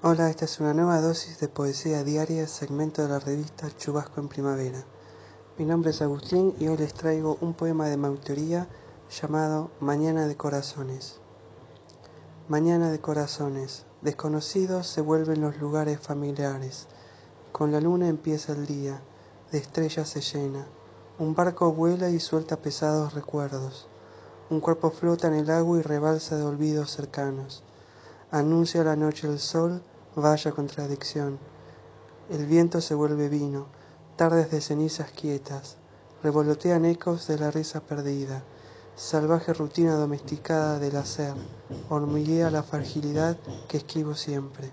Hola, 0.00 0.30
esta 0.30 0.44
es 0.44 0.60
una 0.60 0.74
nueva 0.74 1.00
dosis 1.00 1.40
de 1.40 1.48
poesía 1.48 2.04
diaria, 2.04 2.46
segmento 2.46 3.02
de 3.02 3.08
la 3.08 3.18
revista 3.18 3.68
Chubasco 3.76 4.20
en 4.20 4.28
Primavera. 4.28 4.84
Mi 5.58 5.64
nombre 5.64 5.90
es 5.90 6.00
Agustín 6.00 6.54
y 6.60 6.68
hoy 6.68 6.76
les 6.76 6.94
traigo 6.94 7.36
un 7.40 7.52
poema 7.52 7.88
de 7.88 7.96
mi 7.96 8.68
llamado 9.10 9.72
Mañana 9.80 10.28
de 10.28 10.36
Corazones. 10.36 11.18
Mañana 12.46 12.92
de 12.92 13.00
Corazones, 13.00 13.86
desconocidos 14.00 14.86
se 14.86 15.00
vuelven 15.00 15.40
los 15.40 15.58
lugares 15.58 15.98
familiares. 15.98 16.86
Con 17.50 17.72
la 17.72 17.80
luna 17.80 18.06
empieza 18.06 18.52
el 18.52 18.66
día, 18.66 19.02
de 19.50 19.58
estrellas 19.58 20.08
se 20.08 20.20
llena. 20.20 20.68
Un 21.18 21.34
barco 21.34 21.72
vuela 21.72 22.08
y 22.08 22.20
suelta 22.20 22.62
pesados 22.62 23.14
recuerdos. 23.14 23.88
Un 24.48 24.60
cuerpo 24.60 24.92
flota 24.92 25.26
en 25.26 25.34
el 25.34 25.50
agua 25.50 25.80
y 25.80 25.82
rebalsa 25.82 26.36
de 26.36 26.44
olvidos 26.44 26.92
cercanos. 26.92 27.64
Anuncia 28.30 28.84
la 28.84 28.94
noche 28.94 29.26
el 29.26 29.38
sol, 29.38 29.80
vaya 30.14 30.52
contradicción. 30.52 31.38
El 32.28 32.44
viento 32.44 32.82
se 32.82 32.94
vuelve 32.94 33.30
vino, 33.30 33.68
tardes 34.16 34.50
de 34.50 34.60
cenizas 34.60 35.10
quietas, 35.12 35.78
revolotean 36.22 36.84
ecos 36.84 37.26
de 37.26 37.38
la 37.38 37.50
risa 37.50 37.80
perdida, 37.80 38.42
salvaje 38.96 39.54
rutina 39.54 39.94
domesticada 39.94 40.78
del 40.78 40.96
hacer, 40.96 41.32
hormiguea 41.88 42.50
la 42.50 42.62
fragilidad 42.62 43.38
que 43.66 43.78
esquivo 43.78 44.14
siempre. 44.14 44.72